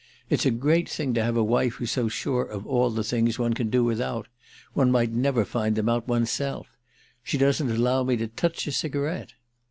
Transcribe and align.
It's 0.31 0.47
a 0.47 0.49
great 0.49 0.89
thing 0.89 1.13
to 1.13 1.23
have 1.23 1.37
a 1.37 1.43
wife 1.43 1.75
who's 1.75 1.91
so 1.91 2.07
sure 2.07 2.41
of 2.43 2.65
all 2.65 2.89
the 2.89 3.03
things 3.03 3.37
one 3.37 3.53
can 3.53 3.69
do 3.69 3.83
without. 3.83 4.27
One 4.73 4.89
might 4.89 5.11
never 5.11 5.45
find 5.45 5.75
them 5.75 5.87
out 5.89 6.07
one's 6.07 6.31
self. 6.31 6.75
She 7.21 7.37
doesn't 7.37 7.69
allow 7.69 8.03
me 8.03 8.17
to 8.17 8.27
touch 8.27 8.65
a 8.65 8.71
cigarette." 8.71 9.33